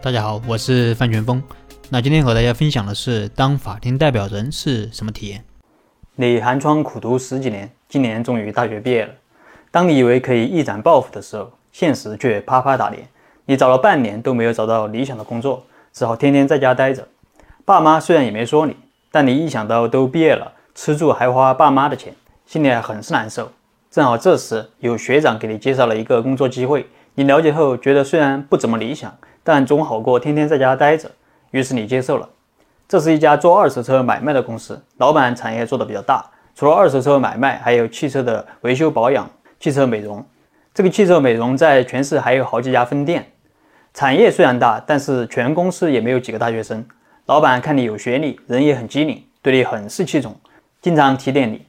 [0.00, 1.42] 大家好，我是范全峰。
[1.90, 5.44] 那今天和大家分享的是当法定代表人是什么体验。
[6.14, 9.12] 你寒窗苦读十几年，今年终于大学毕业了。
[9.72, 13.08] 当你以为可以一展抱负的时候，现实却啪啪打脸。
[13.46, 17.06] 你找了半年都没有找到理想的工作，只好天天在家待着。
[17.64, 18.76] 爸妈虽然也没说你，
[19.10, 22.14] 但你一想到都毕业了，吃住还花爸妈的钱，
[22.46, 23.50] 心里很是难受。
[23.90, 26.86] 正好这时有学长给你介绍了一个工作机会，
[27.18, 29.12] 你了解后觉得虽然不怎么理想。
[29.42, 31.10] 但总好过天天在家待着，
[31.52, 32.28] 于是你接受了。
[32.86, 36.22] 这是一家做二手车买卖的公司，老板产业做的比较大，
[36.54, 39.26] 除了二手车买卖，还有汽车的维修保养、
[39.58, 40.22] 汽车美容。
[40.74, 43.26] 这个汽车美容在全市还有好几家分店。
[43.94, 46.84] 产业虽然大，但是全公司也没有几个大学生。
[47.24, 50.36] 老板看你有学历，人也很机灵，对你很是器重，
[50.82, 51.62] 经常提点你。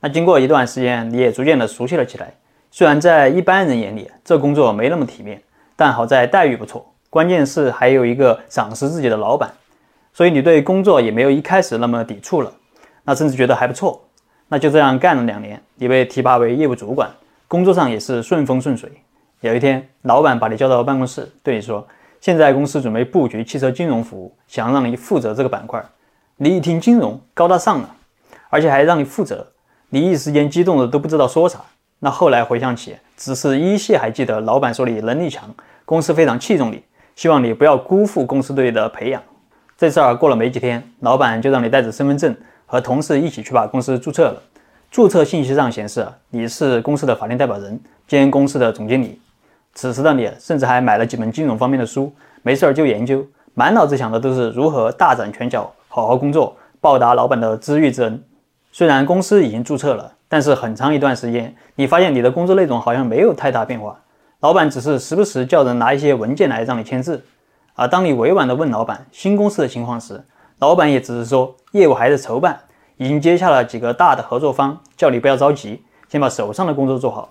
[0.00, 2.34] 那经过一段时间，你也逐渐的熟悉了起来。
[2.74, 5.42] 虽然在一般人眼里，这工作没那么体面，
[5.76, 6.90] 但好在待遇不错。
[7.10, 9.52] 关键是还有一个赏识自己的老板，
[10.14, 12.50] 所以你对工作也没有一开始那么抵触了，
[13.04, 14.02] 那甚至觉得还不错。
[14.48, 17.10] 那就这样干了两年，你被提拔为业务主管，
[17.46, 18.90] 工作上也是顺风顺水。
[19.42, 21.86] 有一天，老板把你叫到办公室，对你说
[22.22, 25.84] ：“现在公司准备布局汽车金融服务，想让你负责这个板块。”
[26.38, 27.94] 你一听金融高大上了，
[28.48, 29.48] 而且还让你负责，
[29.90, 31.60] 你一时间激动的都不知道说啥。
[32.04, 35.48] 那后来回想起，只是依稀还记得老板说你能力强，
[35.84, 36.82] 公司非常器重你。
[37.14, 39.22] 希望你不要辜负公司对你的培养。
[39.78, 42.34] 这事儿过了没几天，老板就让你带着身份证
[42.66, 44.42] 和同事一起去把公司注册了。
[44.90, 49.20] 注册信息上显示你是公司的法定代表人兼公司的总经理。
[49.72, 58.20] 此时的你甚至还买了几本金融方面的书，没事儿就研究，满脑子想的都是如何大展拳脚，好好工作，报答老板的知遇之恩。
[58.72, 64.00] 虽然公司已经注册了，但是很长一段时间，你发现你的工作内容好像没有太大变化。
[64.40, 67.22] 老板只是时不时叫人拿一些文件来让你签字，
[67.74, 70.24] 而当你委婉地问老板新公司的情况时，
[70.60, 72.58] 老板也只是说业务还在筹办，
[72.96, 77.28] 已经接下了几个大的合作方，叫你不要着急，先把手上的工作做好。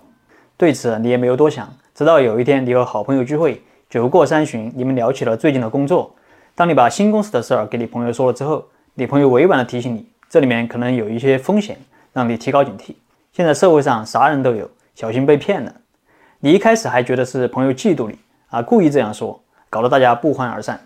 [0.56, 3.60] 对此你也没有多想，直到有一天你和好朋友聚会，
[3.90, 6.14] 酒过三巡，你们聊起了最近的工作。
[6.54, 11.76] 当你把新公司的事儿给你朋友说了之后，你朋友委婉地提醒你，这里面可能有一些风险，
[12.12, 12.94] 让你提高警惕。
[13.32, 15.74] 现在社会上啥人都有，小心被骗了。
[16.40, 18.18] 你一开始还觉得是朋友嫉妒你
[18.50, 20.80] 啊，故意这样说，搞得大家不欢而散。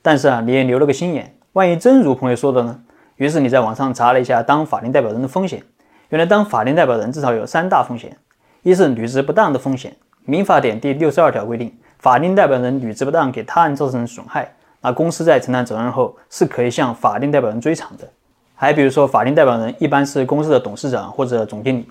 [0.00, 2.80] 但是啊，你也留了个心眼，万一真如朋友说的呢？
[3.16, 5.62] 于是你在网上查了一下当法定代表人的风险。
[6.08, 8.16] 原来当法定代表人至少有三大风险：
[8.62, 9.96] 一是履职不当的风险。
[10.24, 18.08] 民法典第六十二条规定，法定代表人履职不当给他人造成损害，那公司在承担责任后是可以向法定代表人追偿的。
[18.62, 21.88] 还比如说，法定代表人一般是公司的董事长或者总经理。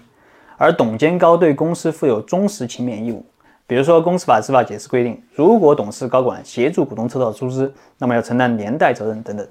[0.56, 3.26] 而董监高对公司负有忠实勤勉义务，
[3.68, 9.46] 比如说《公司法司法解释》规定，如果董事高管协助股东筹到出资，那么要承担连带责任等等。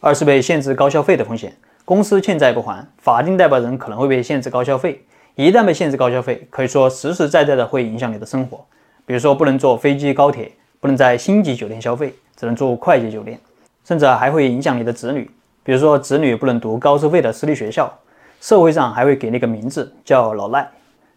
[0.00, 5.04] 二是被限制高消费的风险，公司欠债不还，法定代表人可能会被限制高消费。
[5.34, 8.64] 一旦被限制高消费，可以说实实在在的会影响你的生活，
[9.04, 10.50] 比如说不能坐飞机高铁，
[10.80, 13.38] 不能在星级酒店消费，只能住快捷酒店，
[13.84, 15.30] 甚至还会影响你的子女，
[15.66, 17.92] 比如说子女不能读高收费的私立学校。
[18.40, 20.70] 社会上还会给你个名字叫老赖。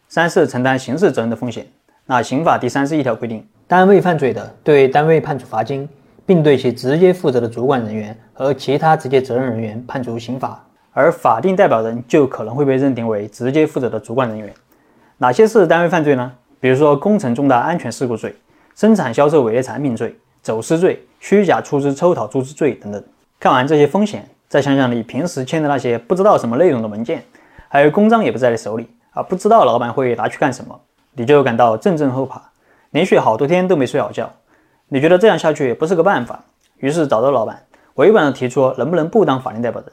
[0.07, 1.67] 三是承担刑事责任的风险。
[2.07, 5.87] 那刑法第三十一条规定，单位犯罪的，对单位判处罚金，
[6.25, 10.59] 并对其直接负责的主管人员和其他直接责任人员判处刑罚。
[10.93, 14.51] 而法定代表人就可能会被认定为直接负责的主管人员。
[15.19, 16.31] 哪些是单位犯罪呢？
[16.59, 18.35] 比如说工程重大安全事故罪、
[18.75, 23.03] 生产销售伪劣产品罪、走私罪、虚假出资抽逃出资罪等等。
[23.39, 24.27] 看完这些风险。
[24.49, 27.23] 再想想你平时签的那些不知道什么内容的文件，
[27.67, 30.81] 还有公章也不在你手里啊，不知道老板会拿去干什么，
[31.13, 32.41] 你就感到阵阵后怕，
[32.89, 34.33] 连续好多天都没睡好觉。
[34.87, 36.43] 你觉得这样下去不是个办法，
[36.77, 39.91] 于是找到老板，委婉的提出能不能不当法定代表人。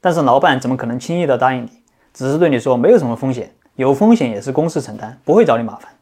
[0.00, 1.68] 但是老板怎么可能轻易的答应你？
[2.14, 5.92] 只是对你说没有什么风险，有风险也是公司承担，不会找你麻烦。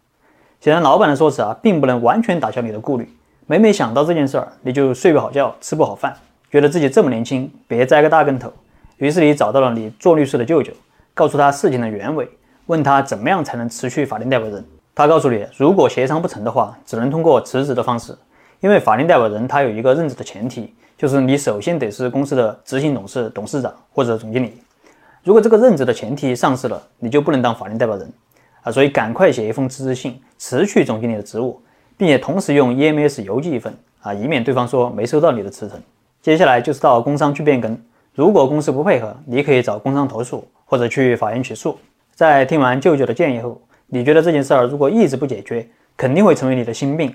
[0.61, 3.13] 显然老板的说辞啊，并不能完全打消你的顾虑。
[3.47, 6.17] 每每想到这件事儿，你就睡不好觉，吃不好饭。
[6.51, 8.53] 觉得自己这么年轻，别栽个大跟头。
[8.97, 10.73] 于是你找到了你做律师的舅舅，
[11.15, 12.29] 告诉他事情的原委，
[12.67, 14.65] 问他怎么样才能辞去法定代表人。
[14.95, 18.17] 他告诉你，如果协商不成的话，只能通过辞职的方式。
[18.61, 24.55] 因为法定代表人他有一个任职的前提，就是你首先得是公司的执行董事、董事长或者总经理。
[25.23, 28.13] 如果这个任职的前提丧失了，你就不能当法定代表人
[28.63, 28.73] 啊。
[28.73, 31.63] 所以赶快写一封辞职信，辞去总经理的职务，
[31.97, 35.81] 并且同时用 EMS 邮寄一份啊，以免对方说没收到你的辞呈。
[36.29, 37.75] 接下来就是到工商去变更，
[38.13, 41.79] 如果公司不配合，你可以找工商投诉或者去法院起诉。
[42.15, 45.67] 在听完舅舅的建议后，你觉得这件事儿如果一直不解决，
[45.97, 47.11] 肯定会成为你的心病。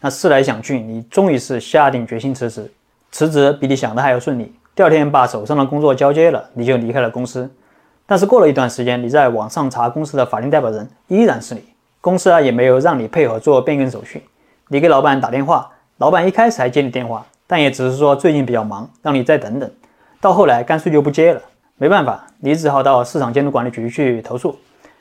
[0.00, 2.70] 那思来想去，你终于是下定决心辞职。
[3.10, 7.50] 辞职比你想的还要顺利，第二天把手上的工作交接了，你就离开了公司。
[8.04, 11.62] 但是过了一段时间，你在网上查公司的法定代表人依然是你，
[12.02, 14.22] 公司啊也没有让你配合做变更手续。
[14.68, 19.68] 你给老板打电话，老板一开始还接你电话，但也只是说最近比较忙，让你再等等。
[20.20, 21.40] 到后来干脆就不接了，
[21.78, 24.56] 没办法，你只好到市场监督管理局去投诉。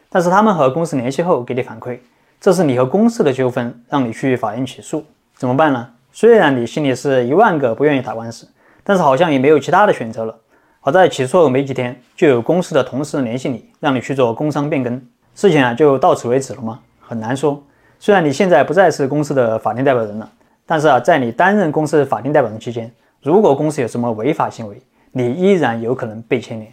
[0.10, 2.00] 但是他们和公司联系后给你反馈，
[2.40, 5.04] 这是你和公司的纠纷，让你去法院起诉，
[5.36, 5.90] 怎么办呢？
[6.14, 8.48] 虽然你心里是一万个不愿意打官司，
[8.84, 10.34] 但是好像也没有其他的选择了。
[10.80, 15.02] 好在起诉后没几天，就有公司的同事联系你，让你去做工商变更，
[15.36, 16.80] 事情啊就到此为止了吗？
[17.02, 17.62] 很难说。
[18.00, 20.30] 虽然你现在不再是公司的法定代表人了，
[20.68, 22.92] 但是啊，在你担任公司法定代表人期间，
[23.24, 24.80] 如果公司有什么违法行为，
[25.12, 26.70] 你依然有可能被牵连。